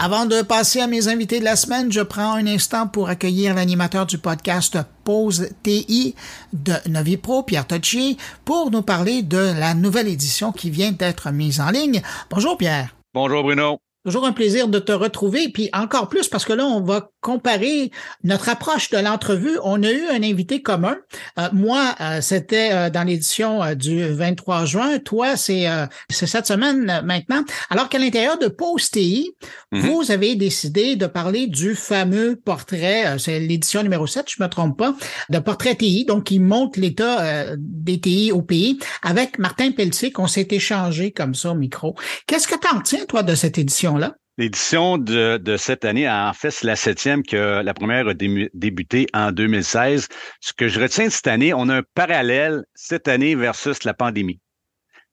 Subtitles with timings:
[0.00, 3.54] Avant de passer à mes invités de la semaine, je prends un instant pour accueillir
[3.54, 6.14] l'animateur du podcast Pause TI
[6.52, 11.60] de Novipro, Pierre Tocci, pour nous parler de la nouvelle édition qui vient d'être mise
[11.60, 12.02] en ligne.
[12.30, 12.96] Bonjour Pierre.
[13.14, 13.78] Bonjour Bruno.
[14.04, 17.90] Toujours un plaisir de te retrouver, puis encore plus parce que là, on va comparer
[18.24, 19.56] notre approche de l'entrevue.
[19.62, 20.96] On a eu un invité commun.
[21.38, 24.98] Euh, moi, euh, c'était euh, dans l'édition du 23 juin.
[24.98, 25.66] Toi, c'est
[26.10, 27.44] cette semaine maintenant.
[27.70, 29.34] Alors qu'à l'intérieur de PostTI,
[29.72, 29.80] mm-hmm.
[29.80, 34.76] vous avez décidé de parler du fameux portrait, c'est l'édition numéro 7, je me trompe
[34.76, 34.94] pas,
[35.30, 40.26] de portrait TI, donc qui montre l'état des TI au pays, avec Martin Pelletier, qu'on
[40.26, 41.94] s'est échangé comme ça au micro.
[42.26, 43.98] Qu'est-ce que tu en tiens, toi, de cette édition?
[44.38, 49.30] L'édition de, cette année, en fait, c'est la septième que la première a débuté en
[49.30, 50.08] 2016.
[50.40, 53.92] Ce que je retiens de cette année, on a un parallèle cette année versus la
[53.92, 54.40] pandémie.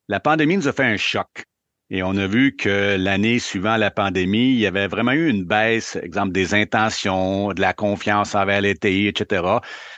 [0.08, 1.44] La pandémie nous a fait un choc.
[1.92, 5.44] Et on a vu que l'année suivant la pandémie, il y avait vraiment eu une
[5.44, 9.44] baisse, exemple des intentions, de la confiance envers TI, etc.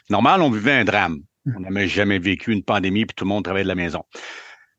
[0.09, 1.19] Normal, on vivait un drame.
[1.55, 4.03] On n'avait jamais vécu une pandémie, puis tout le monde travaillait de la maison.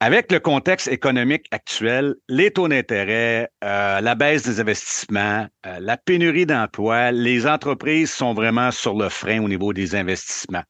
[0.04, 5.96] Avec le contexte économique actuel, les taux d'intérêt, euh, la baisse des investissements, euh, la
[5.96, 10.64] pénurie d'emplois, les entreprises sont vraiment sur le frein au niveau des investissements.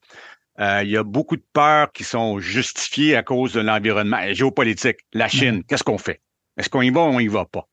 [0.60, 4.98] Euh, il y a beaucoup de peurs qui sont justifiées à cause de l'environnement géopolitique.
[5.14, 6.20] La Chine, qu'est-ce qu'on fait?
[6.58, 7.66] Est-ce qu'on y va ou on y va pas?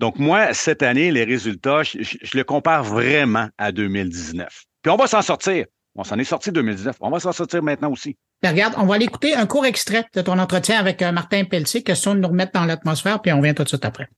[0.00, 4.64] Donc, moi, cette année, les résultats, je, je le compare vraiment à 2019.
[4.82, 5.66] Puis on va s'en sortir.
[5.94, 6.96] On s'en est sorti 2019.
[7.00, 8.16] On va s'en sortir maintenant aussi.
[8.42, 11.44] Ben, regarde, on va aller écouter un court extrait de ton entretien avec euh, Martin
[11.44, 14.08] Pelletier, question de nous remettre dans l'atmosphère, puis on vient tout de suite après.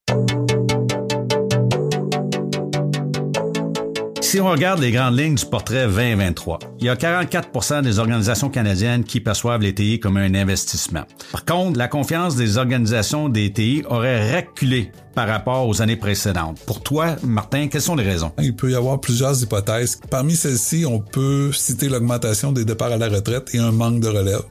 [4.20, 8.48] Si on regarde les grandes lignes du portrait 2023, il y a 44% des organisations
[8.48, 11.02] canadiennes qui perçoivent les TI comme un investissement.
[11.32, 16.58] Par contre, la confiance des organisations des TI aurait reculé par rapport aux années précédentes.
[16.66, 18.32] Pour toi, Martin, quelles sont les raisons?
[18.40, 20.00] Il peut y avoir plusieurs hypothèses.
[20.10, 24.08] Parmi celles-ci, on peut citer l'augmentation des départs à la retraite et un manque de
[24.08, 24.42] relève,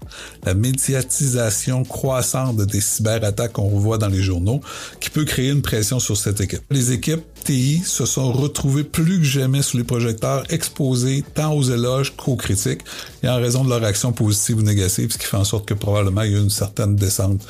[0.44, 4.62] la médiatisation croissante des cyberattaques qu'on voit dans les journaux,
[5.00, 6.62] qui peut créer une pression sur cette équipe.
[6.70, 11.64] Les équipes TI se sont retrouvées plus que jamais sous les projecteurs, exposées tant aux
[11.64, 12.82] éloges qu'aux critiques,
[13.24, 15.74] et en raison de leur action positive ou négative, ce qui fait en sorte que
[15.74, 17.42] probablement il y a une certaine descente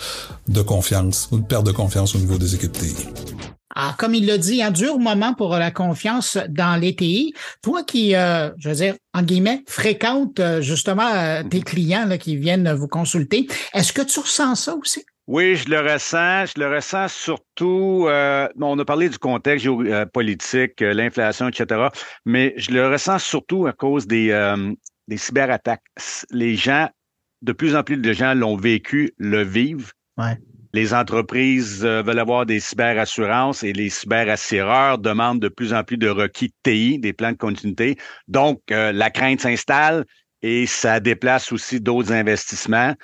[0.47, 3.00] de confiance ou de perte de confiance au niveau des équipes TI.
[3.75, 7.33] Ah, comme il l'a dit, un dur moment pour la confiance dans les TI.
[7.61, 12.17] Toi qui, euh, je veux dire, en guillemets, fréquente euh, justement euh, tes clients là,
[12.17, 15.05] qui viennent vous consulter, est-ce que tu ressens ça aussi?
[15.27, 16.47] Oui, je le ressens.
[16.47, 18.07] Je le ressens surtout.
[18.07, 21.87] on a parlé du contexte géopolitique, l'inflation, etc.
[22.25, 24.55] Mais je le ressens surtout à cause des,
[25.07, 25.83] des cyberattaques.
[26.31, 26.89] Les gens,
[27.43, 29.93] de plus en plus de gens l'ont vécu, le vivent.
[30.17, 30.37] Ouais.
[30.73, 35.97] Les entreprises euh, veulent avoir des cyberassurances et les cyberassureurs demandent de plus en plus
[35.97, 37.97] de requis TI, des plans de continuité.
[38.27, 40.05] Donc, euh, la crainte s'installe
[40.41, 42.95] et ça déplace aussi d'autres investissements.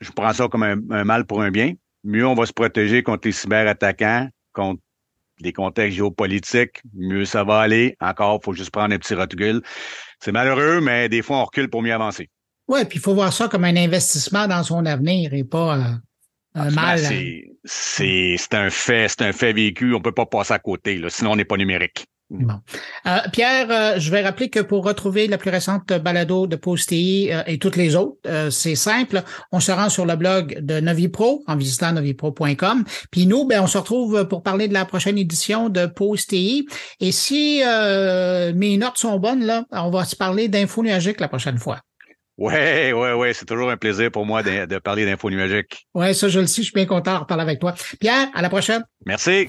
[0.00, 1.72] Je prends ça comme un, mal pour un bien.
[2.04, 4.80] Mieux on va se protéger contre les cyberattaquants, contre
[5.40, 7.96] les contextes géopolitiques, mieux ça va aller.
[8.00, 9.62] Encore, faut juste prendre un petit recul.
[10.20, 12.30] C'est malheureux, mais des fois, on recule pour mieux avancer.
[12.68, 15.82] Oui, puis il faut voir ça comme un investissement dans son avenir et pas euh,
[16.56, 16.98] un mal.
[17.64, 19.94] C'est un fait, c'est un fait vécu.
[19.94, 22.06] On peut pas passer à côté, là, sinon on n'est pas numérique.
[22.28, 22.54] Bon.
[23.06, 27.32] Euh, Pierre, euh, je vais rappeler que pour retrouver la plus récente balado de Postéi
[27.32, 28.18] euh, et toutes les autres,
[28.50, 29.22] c'est simple.
[29.52, 32.84] On se rend sur le blog de Novipro en visitant novipro.com.
[33.12, 36.66] Puis nous, ben, on se retrouve pour parler de la prochaine édition de Postéi.
[36.98, 37.62] Et si
[38.54, 41.80] mes notes sont bonnes, là, on va se parler d'info nuagique la prochaine fois.
[42.38, 45.86] Ouais, ouais, ouais, c'est toujours un plaisir pour moi de, de parler d'info nuagique.
[45.94, 47.74] Ouais, ça je le sais, je suis bien content de reparler avec toi.
[47.98, 48.84] Pierre, à la prochaine.
[49.06, 49.48] Merci.